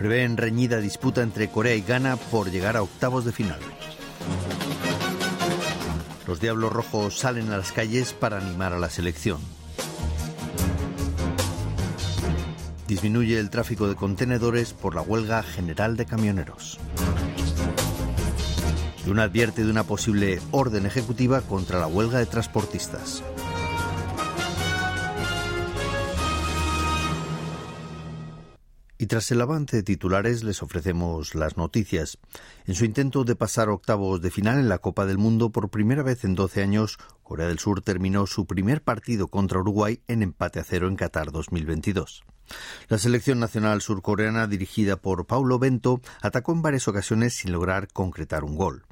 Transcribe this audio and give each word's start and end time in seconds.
Prevén 0.00 0.38
reñida 0.38 0.80
disputa 0.80 1.20
entre 1.20 1.50
Corea 1.50 1.74
y 1.74 1.82
Ghana 1.82 2.16
por 2.16 2.50
llegar 2.50 2.74
a 2.74 2.82
octavos 2.82 3.26
de 3.26 3.32
final. 3.32 3.58
Los 6.26 6.40
Diablos 6.40 6.72
Rojos 6.72 7.18
salen 7.18 7.50
a 7.50 7.58
las 7.58 7.70
calles 7.70 8.14
para 8.14 8.38
animar 8.38 8.72
a 8.72 8.78
la 8.78 8.88
selección. 8.88 9.42
Disminuye 12.88 13.38
el 13.38 13.50
tráfico 13.50 13.88
de 13.88 13.94
contenedores 13.94 14.72
por 14.72 14.94
la 14.94 15.02
huelga 15.02 15.42
general 15.42 15.98
de 15.98 16.06
camioneros. 16.06 16.78
Y 19.06 19.10
una 19.10 19.24
advierte 19.24 19.64
de 19.64 19.70
una 19.70 19.84
posible 19.84 20.40
orden 20.50 20.86
ejecutiva 20.86 21.42
contra 21.42 21.78
la 21.78 21.88
huelga 21.88 22.20
de 22.20 22.24
transportistas. 22.24 23.22
Y 29.00 29.06
tras 29.06 29.30
el 29.30 29.40
avance 29.40 29.78
de 29.78 29.82
titulares 29.82 30.44
les 30.44 30.62
ofrecemos 30.62 31.34
las 31.34 31.56
noticias. 31.56 32.18
En 32.66 32.74
su 32.74 32.84
intento 32.84 33.24
de 33.24 33.34
pasar 33.34 33.70
octavos 33.70 34.20
de 34.20 34.30
final 34.30 34.58
en 34.58 34.68
la 34.68 34.76
Copa 34.76 35.06
del 35.06 35.16
Mundo 35.16 35.48
por 35.48 35.70
primera 35.70 36.02
vez 36.02 36.22
en 36.24 36.34
12 36.34 36.62
años, 36.62 36.98
Corea 37.22 37.48
del 37.48 37.58
Sur 37.58 37.80
terminó 37.80 38.26
su 38.26 38.44
primer 38.44 38.82
partido 38.82 39.28
contra 39.28 39.60
Uruguay 39.60 40.02
en 40.06 40.22
empate 40.22 40.60
a 40.60 40.64
cero 40.64 40.86
en 40.86 40.96
Qatar 40.96 41.32
2022. 41.32 42.24
La 42.90 42.98
selección 42.98 43.40
nacional 43.40 43.80
surcoreana 43.80 44.46
dirigida 44.46 44.96
por 44.96 45.26
Paulo 45.26 45.58
Bento 45.58 46.02
atacó 46.20 46.52
en 46.52 46.60
varias 46.60 46.86
ocasiones 46.86 47.32
sin 47.32 47.52
lograr 47.52 47.88
concretar 47.90 48.44
un 48.44 48.54
gol. 48.54 48.84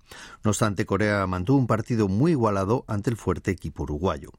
No 0.43 0.53
obstante, 0.53 0.87
Corea 0.87 1.27
mantuvo 1.27 1.59
un 1.59 1.67
partido 1.67 2.09
muy 2.09 2.31
igualado 2.31 2.87
ante 2.89 3.11
el 3.11 3.19
fuerte 3.19 3.51
equipo 3.51 3.83
uruguayo. 3.83 4.31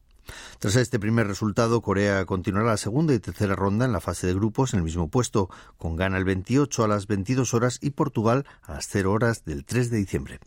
Tras 0.60 0.76
este 0.76 1.00
primer 1.00 1.28
resultado, 1.28 1.82
Corea 1.82 2.26
continuará 2.26 2.68
la 2.68 2.78
segunda 2.78 3.14
y 3.14 3.20
tercera 3.20 3.56
ronda 3.56 3.86
en 3.86 3.92
la 3.92 4.02
fase 4.02 4.28
de 4.28 4.34
grupos 4.34 4.74
en 4.74 4.80
el 4.80 4.86
mismo 4.86 5.10
puesto, 5.10 5.50
con 5.78 5.96
gana 5.96 6.18
el 6.18 6.26
28 6.26 6.84
a 6.84 6.88
las 6.88 7.08
22 7.08 7.54
horas 7.54 7.80
y 7.82 7.92
Portugal 7.92 8.46
a 8.64 8.74
las 8.74 8.88
0 8.88 9.12
horas 9.12 9.46
del 9.46 9.66
3 9.66 9.90
de 9.90 9.98
diciembre. 9.98 10.40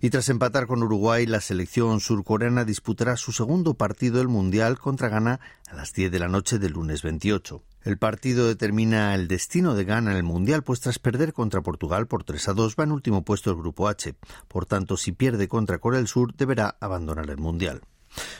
Y 0.00 0.10
tras 0.10 0.28
empatar 0.28 0.66
con 0.66 0.82
Uruguay, 0.82 1.26
la 1.26 1.40
selección 1.40 2.00
surcoreana 2.00 2.64
disputará 2.64 3.16
su 3.16 3.32
segundo 3.32 3.74
partido 3.74 4.18
del 4.18 4.28
Mundial 4.28 4.78
contra 4.78 5.08
Ghana 5.08 5.40
a 5.68 5.74
las 5.74 5.92
10 5.92 6.10
de 6.10 6.18
la 6.18 6.28
noche 6.28 6.58
del 6.58 6.72
lunes 6.72 7.02
28. 7.02 7.62
El 7.84 7.98
partido 7.98 8.46
determina 8.46 9.14
el 9.14 9.28
destino 9.28 9.74
de 9.74 9.84
Ghana 9.84 10.12
en 10.12 10.16
el 10.16 10.22
Mundial, 10.22 10.62
pues 10.62 10.80
tras 10.80 10.98
perder 10.98 11.32
contra 11.32 11.62
Portugal 11.62 12.06
por 12.06 12.24
3 12.24 12.48
a 12.48 12.52
2 12.54 12.76
va 12.78 12.84
en 12.84 12.92
último 12.92 13.24
puesto 13.24 13.50
del 13.50 13.60
Grupo 13.60 13.88
H. 13.88 14.14
Por 14.48 14.66
tanto, 14.66 14.96
si 14.96 15.12
pierde 15.12 15.48
contra 15.48 15.78
Corea 15.78 15.98
del 15.98 16.08
Sur, 16.08 16.34
deberá 16.34 16.76
abandonar 16.80 17.30
el 17.30 17.38
Mundial. 17.38 17.82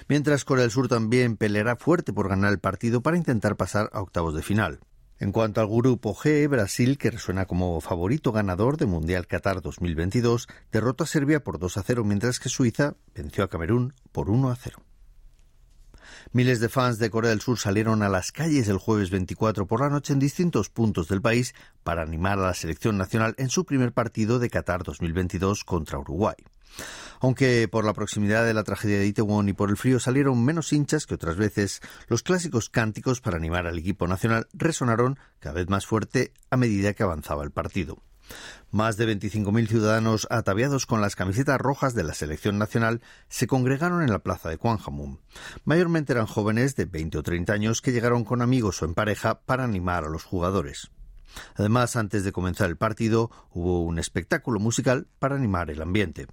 Mientras 0.08 0.44
Corea 0.44 0.62
del 0.62 0.70
Sur 0.70 0.88
también 0.88 1.36
peleará 1.36 1.76
fuerte 1.76 2.12
por 2.12 2.28
ganar 2.28 2.52
el 2.52 2.58
partido 2.58 3.02
para 3.02 3.16
intentar 3.16 3.56
pasar 3.56 3.90
a 3.92 4.00
octavos 4.00 4.34
de 4.34 4.42
final. 4.42 4.80
En 5.18 5.30
cuanto 5.30 5.60
al 5.60 5.68
grupo 5.68 6.16
G, 6.16 6.48
Brasil, 6.48 6.98
que 6.98 7.12
resuena 7.12 7.46
como 7.46 7.80
favorito 7.80 8.32
ganador 8.32 8.76
del 8.76 8.88
Mundial 8.88 9.28
Qatar 9.28 9.62
2022, 9.62 10.48
derrotó 10.72 11.04
a 11.04 11.06
Serbia 11.06 11.44
por 11.44 11.60
2 11.60 11.76
a 11.76 11.82
0, 11.84 12.02
mientras 12.04 12.40
que 12.40 12.48
Suiza 12.48 12.96
venció 13.14 13.44
a 13.44 13.48
Camerún 13.48 13.94
por 14.10 14.30
1 14.30 14.50
a 14.50 14.56
0. 14.56 14.82
Miles 16.32 16.60
de 16.60 16.68
fans 16.68 16.98
de 16.98 17.10
Corea 17.10 17.30
del 17.30 17.40
Sur 17.40 17.58
salieron 17.58 18.02
a 18.02 18.08
las 18.08 18.32
calles 18.32 18.68
el 18.68 18.78
jueves 18.78 19.10
24 19.10 19.66
por 19.66 19.80
la 19.80 19.90
noche 19.90 20.12
en 20.12 20.18
distintos 20.18 20.70
puntos 20.70 21.06
del 21.06 21.22
país 21.22 21.54
para 21.82 22.02
animar 22.02 22.38
a 22.38 22.46
la 22.46 22.54
selección 22.54 22.98
nacional 22.98 23.34
en 23.38 23.48
su 23.48 23.64
primer 23.64 23.92
partido 23.92 24.38
de 24.38 24.50
Qatar 24.50 24.82
2022 24.82 25.64
contra 25.64 25.98
Uruguay. 25.98 26.34
Aunque 27.22 27.68
por 27.68 27.84
la 27.84 27.92
proximidad 27.92 28.44
de 28.44 28.52
la 28.52 28.64
tragedia 28.64 28.98
de 28.98 29.06
Itaewon 29.06 29.48
y 29.48 29.52
por 29.52 29.70
el 29.70 29.76
frío 29.76 30.00
salieron 30.00 30.44
menos 30.44 30.72
hinchas 30.72 31.06
que 31.06 31.14
otras 31.14 31.36
veces, 31.36 31.80
los 32.08 32.24
clásicos 32.24 32.68
cánticos 32.68 33.20
para 33.20 33.36
animar 33.36 33.68
al 33.68 33.78
equipo 33.78 34.08
nacional 34.08 34.48
resonaron 34.52 35.20
cada 35.38 35.54
vez 35.54 35.68
más 35.68 35.86
fuerte 35.86 36.32
a 36.50 36.56
medida 36.56 36.94
que 36.94 37.04
avanzaba 37.04 37.44
el 37.44 37.52
partido. 37.52 38.02
Más 38.72 38.96
de 38.96 39.06
25.000 39.06 39.68
ciudadanos 39.68 40.26
ataviados 40.30 40.84
con 40.84 41.00
las 41.00 41.14
camisetas 41.14 41.60
rojas 41.60 41.94
de 41.94 42.02
la 42.02 42.14
selección 42.14 42.58
nacional 42.58 43.02
se 43.28 43.46
congregaron 43.46 44.02
en 44.02 44.10
la 44.10 44.24
plaza 44.24 44.48
de 44.48 44.58
Kwanjamun. 44.58 45.20
Mayormente 45.64 46.14
eran 46.14 46.26
jóvenes 46.26 46.74
de 46.74 46.86
20 46.86 47.18
o 47.18 47.22
30 47.22 47.52
años 47.52 47.82
que 47.82 47.92
llegaron 47.92 48.24
con 48.24 48.42
amigos 48.42 48.82
o 48.82 48.84
en 48.84 48.94
pareja 48.94 49.42
para 49.42 49.62
animar 49.62 50.02
a 50.02 50.10
los 50.10 50.24
jugadores. 50.24 50.90
Además, 51.54 51.94
antes 51.94 52.24
de 52.24 52.32
comenzar 52.32 52.68
el 52.68 52.76
partido, 52.76 53.30
hubo 53.52 53.84
un 53.84 54.00
espectáculo 54.00 54.58
musical 54.58 55.06
para 55.20 55.36
animar 55.36 55.70
el 55.70 55.82
ambiente. 55.82 56.26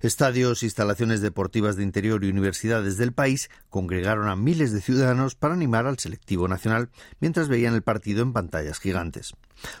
Estadios, 0.00 0.62
instalaciones 0.62 1.20
deportivas 1.20 1.76
de 1.76 1.82
interior 1.82 2.24
y 2.24 2.30
universidades 2.30 2.96
del 2.96 3.12
país 3.12 3.50
congregaron 3.68 4.28
a 4.28 4.36
miles 4.36 4.72
de 4.72 4.80
ciudadanos 4.80 5.34
para 5.34 5.54
animar 5.54 5.86
al 5.86 5.98
selectivo 5.98 6.48
nacional 6.48 6.90
mientras 7.20 7.48
veían 7.48 7.74
el 7.74 7.82
partido 7.82 8.22
en 8.22 8.32
pantallas 8.32 8.78
gigantes. 8.78 9.34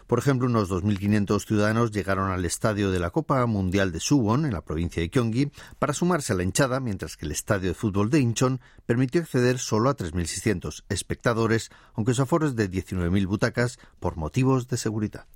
Por 0.06 0.18
ejemplo, 0.18 0.46
unos 0.46 0.70
2.500 0.70 1.46
ciudadanos 1.46 1.90
llegaron 1.90 2.30
al 2.30 2.44
estadio 2.44 2.90
de 2.90 3.00
la 3.00 3.10
Copa 3.10 3.44
Mundial 3.46 3.92
de 3.92 4.00
Suwon, 4.00 4.44
en 4.44 4.52
la 4.52 4.60
provincia 4.60 5.00
de 5.00 5.08
Gyeonggi, 5.08 5.50
para 5.78 5.94
sumarse 5.94 6.32
a 6.32 6.36
la 6.36 6.42
hinchada, 6.42 6.80
mientras 6.80 7.16
que 7.16 7.26
el 7.26 7.32
estadio 7.32 7.68
de 7.68 7.74
fútbol 7.74 8.10
de 8.10 8.20
Incheon 8.20 8.60
permitió 8.84 9.22
acceder 9.22 9.58
solo 9.58 9.88
a 9.88 9.96
3.600 9.96 10.84
espectadores, 10.88 11.70
aunque 11.94 12.14
su 12.14 12.22
aforo 12.22 12.46
es 12.46 12.56
de 12.56 12.70
19.000 12.70 13.26
butacas 13.26 13.78
por 13.98 14.16
motivos 14.16 14.68
de 14.68 14.76
seguridad. 14.76 15.26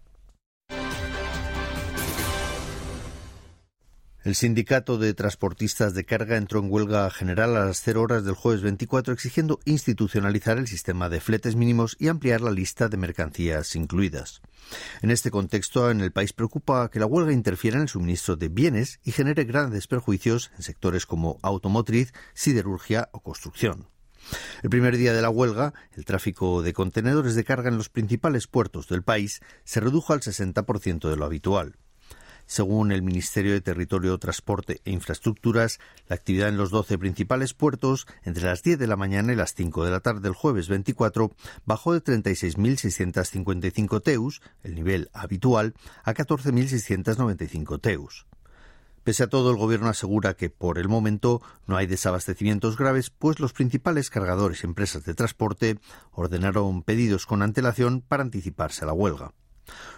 El 4.24 4.34
sindicato 4.34 4.96
de 4.96 5.12
transportistas 5.12 5.92
de 5.92 6.06
carga 6.06 6.38
entró 6.38 6.60
en 6.60 6.72
huelga 6.72 7.10
general 7.10 7.58
a 7.58 7.66
las 7.66 7.82
0 7.82 8.00
horas 8.00 8.24
del 8.24 8.34
jueves 8.34 8.62
24 8.62 9.12
exigiendo 9.12 9.60
institucionalizar 9.66 10.56
el 10.56 10.66
sistema 10.66 11.10
de 11.10 11.20
fletes 11.20 11.56
mínimos 11.56 11.94
y 12.00 12.08
ampliar 12.08 12.40
la 12.40 12.50
lista 12.50 12.88
de 12.88 12.96
mercancías 12.96 13.76
incluidas. 13.76 14.40
En 15.02 15.10
este 15.10 15.30
contexto, 15.30 15.90
en 15.90 16.00
el 16.00 16.10
país 16.10 16.32
preocupa 16.32 16.90
que 16.90 17.00
la 17.00 17.04
huelga 17.04 17.34
interfiera 17.34 17.76
en 17.76 17.82
el 17.82 17.88
suministro 17.90 18.36
de 18.36 18.48
bienes 18.48 18.98
y 19.04 19.12
genere 19.12 19.44
grandes 19.44 19.88
perjuicios 19.88 20.52
en 20.56 20.62
sectores 20.62 21.04
como 21.04 21.38
automotriz, 21.42 22.14
siderurgia 22.32 23.10
o 23.12 23.20
construcción. 23.20 23.88
El 24.62 24.70
primer 24.70 24.96
día 24.96 25.12
de 25.12 25.20
la 25.20 25.28
huelga, 25.28 25.74
el 25.92 26.06
tráfico 26.06 26.62
de 26.62 26.72
contenedores 26.72 27.34
de 27.34 27.44
carga 27.44 27.68
en 27.68 27.76
los 27.76 27.90
principales 27.90 28.46
puertos 28.46 28.88
del 28.88 29.02
país 29.02 29.42
se 29.64 29.80
redujo 29.80 30.14
al 30.14 30.20
60% 30.20 31.10
de 31.10 31.16
lo 31.16 31.26
habitual. 31.26 31.76
Según 32.46 32.92
el 32.92 33.02
Ministerio 33.02 33.52
de 33.52 33.60
Territorio, 33.60 34.18
Transporte 34.18 34.80
e 34.84 34.90
Infraestructuras, 34.90 35.78
la 36.08 36.16
actividad 36.16 36.48
en 36.48 36.56
los 36.56 36.70
12 36.70 36.98
principales 36.98 37.54
puertos 37.54 38.06
entre 38.22 38.44
las 38.44 38.62
10 38.62 38.78
de 38.78 38.86
la 38.86 38.96
mañana 38.96 39.32
y 39.32 39.36
las 39.36 39.54
5 39.54 39.84
de 39.84 39.90
la 39.90 40.00
tarde 40.00 40.20
del 40.20 40.34
jueves 40.34 40.68
24 40.68 41.32
bajó 41.64 41.94
de 41.94 42.02
36.655 42.02 44.02
teus, 44.02 44.42
el 44.62 44.74
nivel 44.74 45.08
habitual, 45.12 45.74
a 46.02 46.12
14.695 46.12 47.80
teus. 47.80 48.26
Pese 49.04 49.22
a 49.22 49.28
todo, 49.28 49.50
el 49.50 49.58
Gobierno 49.58 49.88
asegura 49.88 50.32
que 50.32 50.48
por 50.48 50.78
el 50.78 50.88
momento 50.88 51.42
no 51.66 51.76
hay 51.76 51.86
desabastecimientos 51.86 52.78
graves, 52.78 53.10
pues 53.10 53.38
los 53.38 53.52
principales 53.52 54.08
cargadores 54.08 54.64
y 54.64 54.66
empresas 54.66 55.04
de 55.04 55.12
transporte 55.12 55.78
ordenaron 56.10 56.82
pedidos 56.82 57.26
con 57.26 57.42
antelación 57.42 58.00
para 58.00 58.22
anticiparse 58.22 58.82
a 58.82 58.86
la 58.86 58.94
huelga. 58.94 59.34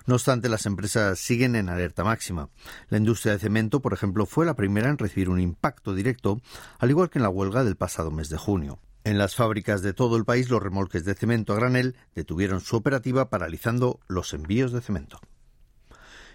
No 0.06 0.14
obstante, 0.14 0.48
las 0.48 0.66
empresas 0.66 1.18
siguen 1.18 1.56
en 1.56 1.68
alerta 1.68 2.04
máxima. 2.04 2.48
La 2.88 2.98
industria 2.98 3.32
de 3.32 3.38
cemento, 3.38 3.80
por 3.80 3.92
ejemplo, 3.92 4.26
fue 4.26 4.46
la 4.46 4.54
primera 4.54 4.88
en 4.88 4.98
recibir 4.98 5.28
un 5.28 5.40
impacto 5.40 5.94
directo, 5.94 6.40
al 6.78 6.90
igual 6.90 7.10
que 7.10 7.18
en 7.18 7.24
la 7.24 7.28
huelga 7.28 7.64
del 7.64 7.76
pasado 7.76 8.10
mes 8.10 8.28
de 8.28 8.38
junio. 8.38 8.78
En 9.04 9.18
las 9.18 9.36
fábricas 9.36 9.82
de 9.82 9.92
todo 9.92 10.16
el 10.16 10.24
país, 10.24 10.50
los 10.50 10.62
remolques 10.62 11.04
de 11.04 11.14
cemento 11.14 11.52
a 11.52 11.56
granel 11.56 11.96
detuvieron 12.14 12.60
su 12.60 12.76
operativa 12.76 13.30
paralizando 13.30 14.00
los 14.08 14.34
envíos 14.34 14.72
de 14.72 14.80
cemento. 14.80 15.20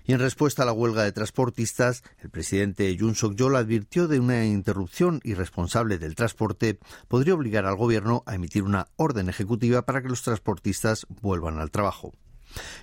Y 0.05 0.13
en 0.13 0.19
respuesta 0.19 0.63
a 0.63 0.65
la 0.65 0.71
huelga 0.71 1.03
de 1.03 1.11
transportistas, 1.11 2.03
el 2.19 2.29
presidente 2.29 2.95
Jun 2.97 3.15
Suk-yeol 3.15 3.55
advirtió 3.55 4.07
de 4.07 4.19
una 4.19 4.45
interrupción 4.45 5.19
irresponsable 5.23 5.99
del 5.99 6.15
transporte 6.15 6.79
podría 7.07 7.35
obligar 7.35 7.65
al 7.65 7.75
gobierno 7.75 8.23
a 8.25 8.35
emitir 8.35 8.63
una 8.63 8.87
orden 8.95 9.29
ejecutiva 9.29 9.83
para 9.83 10.01
que 10.01 10.09
los 10.09 10.23
transportistas 10.23 11.05
vuelvan 11.21 11.59
al 11.59 11.71
trabajo. 11.71 12.13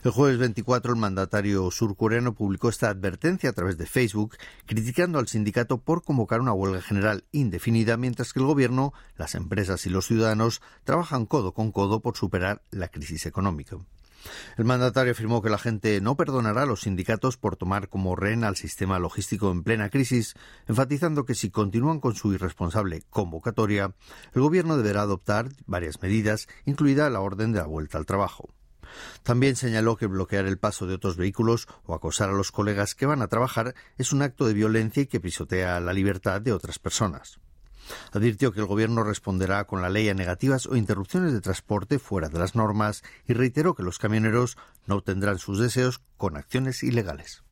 El 0.05 0.11
jueves 0.11 0.39
24 0.39 0.93
el 0.93 0.99
mandatario 0.99 1.71
surcoreano 1.71 2.35
publicó 2.35 2.69
esta 2.69 2.89
advertencia 2.89 3.51
a 3.51 3.53
través 3.53 3.79
de 3.79 3.87
Facebook, 3.87 4.37
criticando 4.67 5.19
al 5.19 5.29
sindicato 5.29 5.79
por 5.79 6.03
convocar 6.03 6.41
una 6.41 6.53
huelga 6.53 6.81
general 6.81 7.25
indefinida, 7.33 7.97
mientras 7.97 8.33
que 8.33 8.41
el 8.41 8.47
gobierno, 8.47 8.93
las 9.17 9.35
empresas 9.35 9.87
y 9.87 9.91
los 9.91 10.07
ciudadanos 10.07 10.63
trabajan 10.85 11.27
codo 11.27 11.53
con 11.53 11.73
codo 11.73 12.01
por 12.01 12.17
superar 12.17 12.63
la 12.71 12.89
crisis 12.89 13.27
económica. 13.27 13.79
El 14.57 14.65
mandatario 14.65 15.13
afirmó 15.13 15.43
que 15.43 15.51
la 15.51 15.59
gente 15.59 16.01
no 16.01 16.17
perdonará 16.17 16.63
a 16.63 16.67
los 16.67 16.83
sindicatos 16.83 17.37
por 17.37 17.57
tomar 17.57 17.89
como 17.89 18.17
rehén 18.17 18.45
al 18.45 18.57
sistema 18.57 18.99
logístico 18.99 19.51
en 19.51 19.63
plena 19.63 19.91
crisis, 19.91 20.35
enfatizando 20.67 21.25
que 21.25 21.35
si 21.35 21.51
continúan 21.51 22.01
con 22.01 22.15
su 22.15 22.33
irresponsable 22.33 23.03
convocatoria, 23.11 23.95
el 24.35 24.43
gobierno 24.43 24.77
deberá 24.77 25.03
adoptar 25.03 25.49
varias 25.67 26.03
medidas, 26.03 26.49
incluida 26.65 27.11
la 27.11 27.21
orden 27.21 27.53
de 27.53 27.61
la 27.61 27.67
vuelta 27.67 27.99
al 27.99 28.07
trabajo. 28.07 28.51
También 29.23 29.57
señaló 29.57 29.97
que 29.97 30.07
bloquear 30.07 30.47
el 30.47 30.59
paso 30.59 30.87
de 30.87 30.95
otros 30.95 31.17
vehículos 31.17 31.69
o 31.85 31.95
acosar 31.95 32.31
a 32.31 32.35
los 32.35 32.53
colegas 32.53 32.95
que 32.95 33.07
van 33.07 33.23
a 33.23 33.29
trabajar 33.29 33.75
es 33.97 34.13
un 34.13 34.23
acto 34.23 34.47
de 34.47 34.55
violencia 34.55 35.03
y 35.03 35.07
que 35.07 35.21
pisotea 35.21 35.81
la 35.81 35.93
libertad 35.93 36.41
de 36.41 36.53
otras 36.53 36.79
personas. 36.79 37.39
Advirtió 38.13 38.53
que 38.53 38.61
el 38.61 38.67
Gobierno 38.67 39.03
responderá 39.03 39.65
con 39.65 39.83
la 39.83 39.89
ley 39.89 40.09
a 40.09 40.15
negativas 40.15 40.67
o 40.67 40.77
interrupciones 40.77 41.33
de 41.33 41.41
transporte 41.41 41.99
fuera 41.99 42.29
de 42.29 42.39
las 42.39 42.55
normas 42.55 43.03
y 43.27 43.33
reiteró 43.33 43.75
que 43.75 43.83
los 43.83 43.99
camioneros 43.99 44.57
no 44.87 44.97
obtendrán 44.97 45.39
sus 45.39 45.59
deseos 45.59 46.01
con 46.17 46.37
acciones 46.37 46.83
ilegales. 46.83 47.43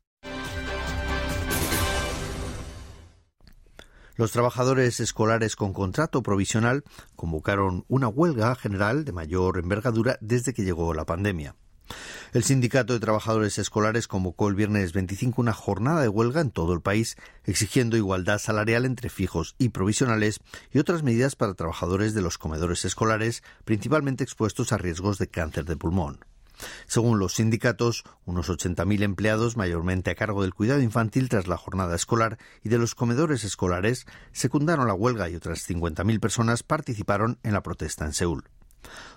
Los 4.16 4.32
trabajadores 4.32 4.98
escolares 5.00 5.56
con 5.56 5.74
contrato 5.74 6.22
provisional 6.22 6.84
convocaron 7.16 7.84
una 7.88 8.08
huelga 8.08 8.54
general 8.54 9.04
de 9.04 9.12
mayor 9.12 9.58
envergadura 9.58 10.16
desde 10.22 10.54
que 10.54 10.64
llegó 10.64 10.94
la 10.94 11.04
pandemia. 11.04 11.54
El 12.32 12.42
Sindicato 12.42 12.94
de 12.94 13.00
Trabajadores 13.00 13.58
Escolares 13.58 14.08
convocó 14.08 14.48
el 14.48 14.54
viernes 14.54 14.92
25 14.92 15.40
una 15.40 15.52
jornada 15.52 16.02
de 16.02 16.08
huelga 16.08 16.40
en 16.40 16.50
todo 16.50 16.72
el 16.72 16.80
país, 16.80 17.16
exigiendo 17.44 17.96
igualdad 17.96 18.38
salarial 18.38 18.84
entre 18.84 19.08
fijos 19.08 19.54
y 19.58 19.68
provisionales 19.68 20.40
y 20.72 20.78
otras 20.78 21.02
medidas 21.02 21.36
para 21.36 21.54
trabajadores 21.54 22.14
de 22.14 22.22
los 22.22 22.38
comedores 22.38 22.84
escolares, 22.84 23.42
principalmente 23.64 24.24
expuestos 24.24 24.72
a 24.72 24.78
riesgos 24.78 25.18
de 25.18 25.28
cáncer 25.28 25.64
de 25.64 25.76
pulmón. 25.76 26.25
Según 26.86 27.18
los 27.18 27.34
sindicatos, 27.34 28.04
unos 28.24 28.48
80.000 28.48 29.02
empleados, 29.02 29.56
mayormente 29.56 30.10
a 30.10 30.14
cargo 30.14 30.42
del 30.42 30.54
cuidado 30.54 30.80
infantil 30.80 31.28
tras 31.28 31.46
la 31.46 31.56
jornada 31.56 31.94
escolar 31.94 32.38
y 32.62 32.68
de 32.68 32.78
los 32.78 32.94
comedores 32.94 33.44
escolares, 33.44 34.06
secundaron 34.32 34.86
la 34.86 34.94
huelga 34.94 35.28
y 35.28 35.36
otras 35.36 35.68
50.000 35.68 36.20
personas 36.20 36.62
participaron 36.62 37.38
en 37.42 37.52
la 37.52 37.62
protesta 37.62 38.04
en 38.04 38.12
Seúl. 38.12 38.44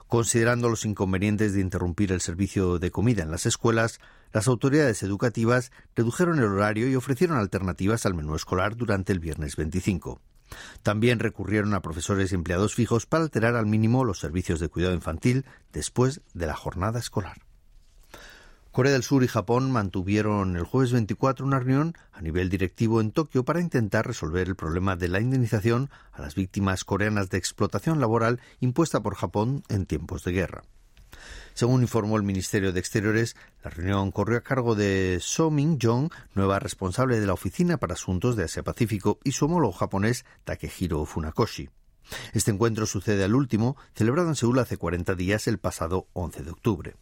Considerando 0.08 0.70
los 0.70 0.86
inconvenientes 0.86 1.54
de 1.54 1.62
interrumpir 1.62 2.12
el 2.12 2.22
servicio 2.22 2.80
de 2.80 2.90
comida 2.90 3.22
en 3.22 3.32
las 3.32 3.46
escuelas, 3.46 4.00
las 4.34 4.48
autoridades 4.48 5.04
educativas 5.04 5.72
redujeron 5.96 6.40
el 6.40 6.46
horario 6.46 6.90
y 6.90 6.96
ofrecieron 6.96 7.38
alternativas 7.38 8.06
al 8.06 8.16
menú 8.16 8.36
escolar 8.36 8.76
durante 8.76 9.14
el 9.14 9.20
viernes 9.20 9.56
25. 9.56 10.20
También 10.84 11.20
recurrieron 11.20 11.74
a 11.74 11.82
profesores 11.82 12.32
y 12.32 12.36
empleados 12.36 12.76
fijos 12.76 13.06
para 13.06 13.24
alterar 13.24 13.56
al 13.56 13.66
mínimo 13.66 14.04
los 14.04 14.20
servicios 14.20 14.60
de 14.60 14.70
cuidado 14.70 14.94
infantil 14.94 15.46
después 15.72 16.22
de 16.34 16.48
la 16.48 16.56
jornada 16.56 17.00
escolar. 17.00 17.42
Corea 18.72 18.94
del 18.94 19.04
Sur 19.04 19.24
y 19.24 19.28
Japón 19.28 19.72
mantuvieron 19.72 20.56
el 20.56 20.64
jueves 20.64 20.92
24 20.92 21.46
una 21.46 21.60
reunión 21.60 21.96
a 22.14 22.22
nivel 22.22 22.50
directivo 22.50 23.02
en 23.02 23.12
Tokio 23.12 23.44
para 23.44 23.62
intentar 23.62 24.06
resolver 24.06 24.48
el 24.48 24.56
problema 24.56 24.96
de 24.96 25.08
la 25.08 25.20
indemnización 25.20 25.90
a 26.12 26.22
las 26.22 26.36
víctimas 26.36 26.84
coreanas 26.84 27.30
de 27.30 27.40
explotación 27.40 28.00
laboral 28.00 28.40
impuesta 28.60 29.02
por 29.02 29.16
Japón 29.16 29.64
en 29.70 29.88
tiempos 29.88 30.24
de 30.24 30.34
guerra. 30.34 30.62
Según 31.60 31.82
informó 31.82 32.16
el 32.16 32.24
Ministerio 32.24 32.72
de 32.72 32.80
Exteriores, 32.80 33.36
la 33.66 33.70
reunión 33.70 34.12
corrió 34.12 34.38
a 34.38 34.44
cargo 34.44 34.76
de 34.76 35.18
So 35.20 35.52
Min-jong, 35.52 36.10
nueva 36.34 36.58
responsable 36.58 37.20
de 37.20 37.28
la 37.28 37.34
Oficina 37.34 37.76
para 37.76 37.96
Asuntos 37.96 38.38
de 38.38 38.46
Asia-Pacífico, 38.46 39.20
y 39.26 39.34
su 39.34 39.44
homólogo 39.44 39.74
japonés 39.74 40.24
Takehiro 40.46 41.04
Funakoshi. 41.04 41.70
Este 42.32 42.52
encuentro 42.52 42.86
sucede 42.86 43.26
al 43.26 43.36
último, 43.36 43.76
celebrado 43.94 44.30
en 44.30 44.38
Seúl 44.38 44.58
hace 44.60 44.78
40 44.78 45.16
días, 45.16 45.50
el 45.50 45.58
pasado 45.58 46.08
11 46.14 46.44
de 46.44 46.52
octubre. 46.52 46.96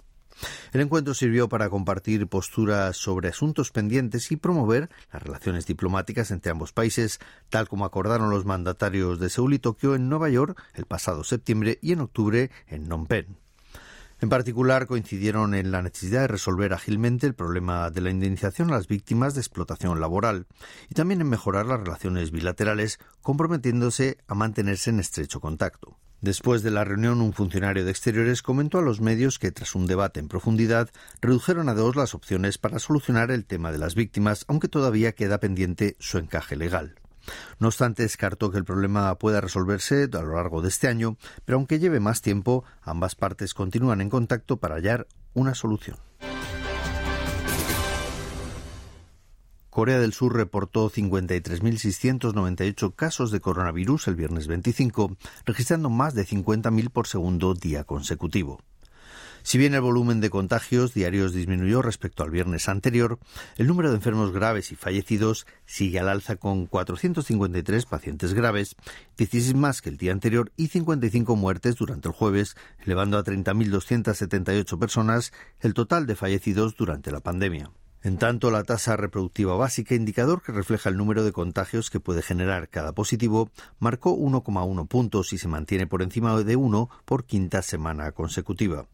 El 0.73 0.81
encuentro 0.81 1.13
sirvió 1.13 1.47
para 1.47 1.69
compartir 1.69 2.25
posturas 2.25 2.97
sobre 2.97 3.29
asuntos 3.29 3.69
pendientes 3.69 4.31
y 4.31 4.37
promover 4.37 4.89
las 5.13 5.21
relaciones 5.21 5.67
diplomáticas 5.67 6.31
entre 6.31 6.51
ambos 6.51 6.73
países, 6.73 7.19
tal 7.51 7.69
como 7.69 7.85
acordaron 7.85 8.31
los 8.31 8.45
mandatarios 8.45 9.19
de 9.19 9.29
Seúl 9.29 9.53
y 9.53 9.59
Tokio 9.59 9.93
en 9.93 10.09
Nueva 10.09 10.29
York 10.29 10.59
el 10.73 10.85
pasado 10.85 11.23
septiembre 11.23 11.77
y 11.83 11.91
en 11.91 12.01
octubre 12.01 12.49
en 12.65 12.85
Phnom 12.85 13.05
Penh. 13.05 13.46
En 14.19 14.29
particular, 14.29 14.87
coincidieron 14.87 15.53
en 15.53 15.71
la 15.71 15.83
necesidad 15.83 16.21
de 16.21 16.27
resolver 16.27 16.73
ágilmente 16.73 17.27
el 17.27 17.35
problema 17.35 17.91
de 17.91 18.01
la 18.01 18.09
indemnización 18.09 18.71
a 18.71 18.75
las 18.77 18.87
víctimas 18.87 19.35
de 19.35 19.41
explotación 19.41 19.99
laboral 19.99 20.47
y 20.89 20.95
también 20.95 21.21
en 21.21 21.29
mejorar 21.29 21.67
las 21.67 21.79
relaciones 21.79 22.31
bilaterales, 22.31 22.97
comprometiéndose 23.21 24.17
a 24.27 24.33
mantenerse 24.33 24.89
en 24.89 24.99
estrecho 24.99 25.39
contacto. 25.39 25.99
Después 26.19 26.63
de 26.63 26.71
la 26.71 26.83
reunión, 26.83 27.21
un 27.21 27.31
funcionario 27.31 27.85
de 27.85 27.91
Exteriores 27.91 28.41
comentó 28.41 28.79
a 28.79 28.81
los 28.81 29.01
medios 29.01 29.37
que, 29.37 29.51
tras 29.51 29.75
un 29.75 29.85
debate 29.85 30.19
en 30.19 30.27
profundidad, 30.27 30.89
redujeron 31.21 31.69
a 31.69 31.75
dos 31.75 31.95
las 31.95 32.15
opciones 32.15 32.57
para 32.57 32.79
solucionar 32.79 33.29
el 33.29 33.45
tema 33.45 33.71
de 33.71 33.77
las 33.77 33.93
víctimas, 33.93 34.45
aunque 34.47 34.67
todavía 34.67 35.11
queda 35.11 35.39
pendiente 35.39 35.95
su 35.99 36.17
encaje 36.17 36.55
legal. 36.55 36.95
No 37.59 37.67
obstante, 37.67 38.03
descartó 38.03 38.51
que 38.51 38.57
el 38.57 38.65
problema 38.65 39.13
pueda 39.15 39.41
resolverse 39.41 40.09
a 40.13 40.21
lo 40.21 40.35
largo 40.35 40.61
de 40.61 40.69
este 40.69 40.87
año, 40.87 41.17
pero 41.45 41.57
aunque 41.57 41.79
lleve 41.79 41.99
más 41.99 42.21
tiempo, 42.21 42.63
ambas 42.81 43.15
partes 43.15 43.53
continúan 43.53 44.01
en 44.01 44.09
contacto 44.09 44.57
para 44.57 44.75
hallar 44.75 45.07
una 45.33 45.55
solución. 45.55 45.97
Corea 49.77 49.99
del 49.99 50.11
Sur 50.11 50.35
reportó 50.35 50.89
53.698 50.89 52.95
casos 52.95 53.29
de 53.29 53.39
coronavirus 53.39 54.07
el 54.07 54.15
viernes 54.15 54.47
25, 54.47 55.15
registrando 55.45 55.91
más 55.91 56.15
de 56.15 56.25
50.000 56.25 56.89
por 56.89 57.05
segundo 57.05 57.53
día 57.53 57.83
consecutivo. 57.83 58.59
Si 59.47 59.57
bien 59.57 59.73
el 59.75 59.79
volumen 59.79 60.19
de 60.19 60.29
contagios 60.29 60.93
diarios 60.93 61.31
disminuyó 61.31 61.81
respecto 61.81 62.21
al 62.21 62.31
viernes 62.31 62.67
anterior, 62.67 63.17
el 63.55 63.67
número 63.67 63.87
de 63.87 63.95
enfermos 63.95 64.33
graves 64.33 64.73
y 64.73 64.75
fallecidos 64.75 65.47
sigue 65.65 66.01
al 66.01 66.09
alza 66.09 66.35
con 66.35 66.65
453 66.65 67.85
pacientes 67.85 68.33
graves, 68.33 68.75
16 69.15 69.55
más 69.55 69.81
que 69.81 69.87
el 69.87 69.95
día 69.95 70.11
anterior 70.11 70.51
y 70.57 70.67
55 70.67 71.37
muertes 71.37 71.77
durante 71.77 72.09
el 72.09 72.13
jueves, 72.13 72.57
elevando 72.83 73.17
a 73.17 73.23
30.278 73.23 74.77
personas 74.77 75.31
el 75.61 75.73
total 75.73 76.07
de 76.07 76.17
fallecidos 76.17 76.75
durante 76.75 77.09
la 77.13 77.21
pandemia. 77.21 77.71
En 78.03 78.17
tanto, 78.17 78.51
la 78.51 78.65
tasa 78.65 78.97
reproductiva 78.97 79.55
básica, 79.55 79.95
indicador 79.95 80.41
que 80.41 80.51
refleja 80.51 80.89
el 80.89 80.97
número 80.97 81.23
de 81.23 81.31
contagios 81.31 81.89
que 81.89 82.01
puede 82.01 82.21
generar 82.21 82.67
cada 82.67 82.91
positivo, 82.91 83.49
marcó 83.79 84.13
1,1 84.13 84.89
puntos 84.89 85.31
y 85.31 85.37
se 85.37 85.47
mantiene 85.47 85.87
por 85.87 86.01
encima 86.01 86.37
de 86.37 86.55
1 86.57 86.89
por 87.05 87.23
quinta 87.23 87.61
semana 87.61 88.11
consecutiva. 88.11 88.89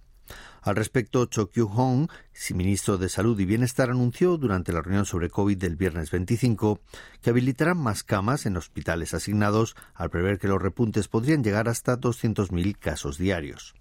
Al 0.62 0.76
respecto, 0.76 1.26
Cho 1.26 1.50
Kyu-hong, 1.50 2.08
ministro 2.54 2.98
de 2.98 3.10
Salud 3.10 3.38
y 3.40 3.46
Bienestar, 3.46 3.90
anunció 3.90 4.38
durante 4.38 4.72
la 4.72 4.82
reunión 4.82 5.06
sobre 5.06 5.30
COVID 5.30 5.58
del 5.58 5.76
viernes 5.76 6.10
25 6.12 6.80
que 7.22 7.30
habilitarán 7.30 7.78
más 7.78 8.04
camas 8.04 8.46
en 8.46 8.56
hospitales 8.56 9.14
asignados 9.14 9.76
al 9.94 10.10
prever 10.10 10.40
que 10.40 10.48
los 10.48 10.62
repuntes 10.62 11.08
podrían 11.10 11.44
llegar 11.44 11.68
hasta 11.68 12.00
200.000 12.00 12.78
casos 12.78 13.18
diarios. 13.18 13.76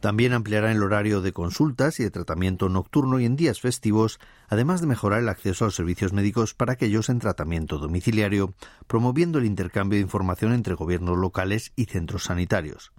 También 0.00 0.34
ampliará 0.34 0.70
el 0.70 0.82
horario 0.82 1.22
de 1.22 1.32
consultas 1.32 1.98
y 2.00 2.02
de 2.04 2.10
tratamiento 2.10 2.68
nocturno 2.68 3.18
y 3.18 3.24
en 3.24 3.36
días 3.36 3.60
festivos, 3.60 4.20
además 4.48 4.82
de 4.82 4.86
mejorar 4.86 5.20
el 5.20 5.28
acceso 5.28 5.64
a 5.64 5.68
los 5.68 5.74
servicios 5.74 6.12
médicos 6.12 6.52
para 6.52 6.74
aquellos 6.74 7.08
en 7.08 7.18
tratamiento 7.18 7.78
domiciliario, 7.78 8.54
promoviendo 8.86 9.38
el 9.38 9.46
intercambio 9.46 9.96
de 9.96 10.02
información 10.02 10.52
entre 10.52 10.74
gobiernos 10.74 11.16
locales 11.16 11.72
y 11.76 11.86
centros 11.86 12.24
sanitarios. 12.24 12.92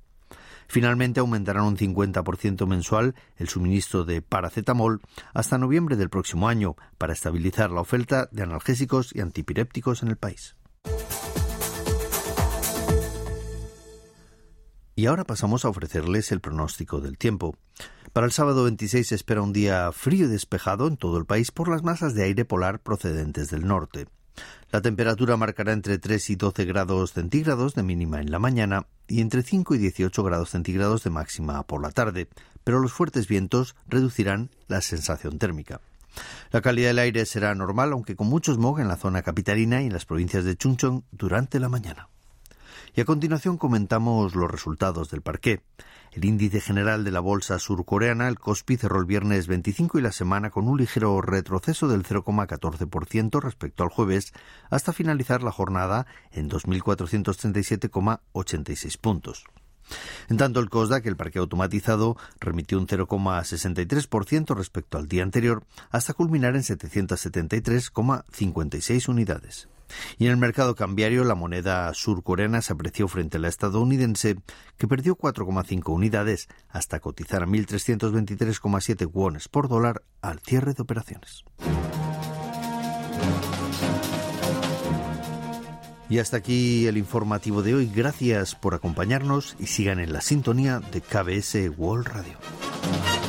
Finalmente 0.68 1.20
aumentarán 1.20 1.64
un 1.64 1.78
50% 1.78 2.68
mensual 2.68 3.16
el 3.38 3.48
suministro 3.48 4.04
de 4.04 4.22
paracetamol 4.22 5.02
hasta 5.34 5.58
noviembre 5.58 5.96
del 5.96 6.10
próximo 6.10 6.48
año 6.50 6.76
para 6.98 7.14
estabilizar 7.14 7.72
la 7.72 7.82
oferta 7.82 8.28
de 8.32 8.44
analgésicos 8.44 9.16
y 9.16 9.22
antipirépticos 9.22 10.04
en 10.04 10.10
el 10.10 10.18
país. 10.18 10.56
Y 14.96 15.06
ahora 15.06 15.26
pasamos 15.26 15.64
a 15.64 15.70
ofrecerles 15.70 16.32
el 16.32 16.42
pronóstico 16.42 17.02
del 17.02 17.20
tiempo. 17.20 17.56
Para 18.14 18.26
el 18.26 18.32
sábado 18.32 18.64
26 18.64 19.08
se 19.08 19.14
espera 19.14 19.44
un 19.44 19.54
día 19.54 19.92
frío 19.92 20.26
y 20.26 20.30
despejado 20.30 20.88
en 20.88 20.98
todo 20.98 21.20
el 21.20 21.26
país 21.26 21.52
por 21.52 21.70
las 21.70 21.84
masas 21.84 22.16
de 22.16 22.24
aire 22.24 22.46
polar 22.46 22.80
procedentes 22.80 23.52
del 23.52 23.68
norte. 23.68 24.08
La 24.72 24.82
temperatura 24.82 25.38
marcará 25.38 25.72
entre 25.72 25.98
3 25.98 26.30
y 26.32 26.36
12 26.36 26.66
grados 26.66 27.14
centígrados 27.14 27.74
de 27.74 27.84
mínima 27.84 28.20
en 28.20 28.32
la 28.32 28.40
mañana 28.40 28.88
y 29.08 29.22
entre 29.22 29.42
5 29.42 29.76
y 29.76 29.78
18 29.78 30.24
grados 30.24 30.50
centígrados 30.50 31.04
de 31.04 31.10
máxima 31.10 31.64
por 31.64 31.82
la 31.82 31.92
tarde, 31.92 32.28
pero 32.64 32.80
los 32.80 32.92
fuertes 32.92 33.28
vientos 33.28 33.76
reducirán 33.88 34.50
la 34.68 34.82
sensación 34.82 35.40
térmica. 35.40 35.80
La 36.52 36.62
calidad 36.62 36.90
del 36.90 37.00
aire 37.00 37.26
será 37.26 37.56
normal, 37.56 37.94
aunque 37.94 38.16
con 38.16 38.28
mucho 38.28 38.54
smog 38.54 38.80
en 38.80 38.88
la 38.88 38.98
zona 38.98 39.22
capitalina 39.22 39.82
y 39.82 39.88
en 39.88 39.94
las 39.94 40.06
provincias 40.06 40.44
de 40.44 40.58
Chungcheong 40.58 41.04
durante 41.12 41.60
la 41.60 41.70
mañana. 41.70 42.10
Y 42.96 43.02
a 43.02 43.06
continuación 43.06 43.58
comentamos 43.58 44.36
los 44.36 44.50
resultados 44.50 45.10
del 45.10 45.22
parqué. 45.22 45.62
El 46.12 46.26
índice 46.26 46.62
general 46.62 47.04
de 47.04 47.12
la 47.12 47.20
bolsa 47.20 47.60
surcoreana, 47.60 48.28
el 48.28 48.40
Kospi, 48.40 48.78
cerró 48.78 49.00
el 49.00 49.06
viernes 49.06 49.46
25 49.48 50.00
y 50.00 50.02
la 50.02 50.12
semana 50.12 50.50
con 50.50 50.68
un 50.68 50.78
ligero 50.78 51.22
retroceso 51.22 51.88
del 51.88 52.04
0,14% 52.04 53.40
respecto 53.42 53.84
al 53.84 53.90
jueves, 53.90 54.34
hasta 54.70 54.94
finalizar 54.94 55.44
la 55.44 55.52
jornada 55.52 56.08
en 56.32 56.50
2.437,86 56.50 58.98
puntos. 59.00 59.46
En 60.30 60.38
tanto, 60.38 60.60
el 60.60 60.70
COSDAC, 60.70 61.06
el 61.06 61.18
parque 61.18 61.40
automatizado, 61.40 62.18
remitió 62.40 62.78
un 62.78 62.88
0,63% 62.88 64.56
respecto 64.56 64.98
al 64.98 65.08
día 65.08 65.24
anterior, 65.24 65.64
hasta 65.90 66.14
culminar 66.14 66.56
en 66.56 66.64
773,56 66.64 69.08
unidades. 69.08 69.70
Y 70.18 70.26
en 70.26 70.32
el 70.32 70.38
mercado 70.38 70.76
cambiario, 70.76 71.24
la 71.24 71.36
moneda 71.36 71.94
surcoreana 71.94 72.62
se 72.62 72.74
apreció 72.74 73.08
frente 73.08 73.38
a 73.38 73.40
la 73.40 73.48
estadounidense, 73.48 74.38
que 74.78 74.88
perdió 74.88 75.18
4,5 75.18 75.94
unidades 75.94 76.48
hasta 76.70 77.00
cotizar 77.00 77.44
a 77.44 77.48
1.323,7 77.48 79.10
wones 79.12 79.48
por 79.48 79.68
dólar 79.68 80.04
al 80.22 80.40
cierre 80.40 80.74
de 80.74 80.82
operaciones. 80.82 81.44
Y 86.10 86.20
hasta 86.20 86.38
aquí 86.38 86.88
el 86.88 86.98
informativo 86.98 87.62
de 87.62 87.76
hoy. 87.76 87.92
Gracias 87.94 88.56
por 88.56 88.74
acompañarnos 88.74 89.56
y 89.60 89.68
sigan 89.68 90.00
en 90.00 90.14
la 90.14 90.22
sintonía 90.22 90.80
de 90.80 91.02
KBS 91.02 91.78
World 91.78 92.08
Radio. 92.08 93.27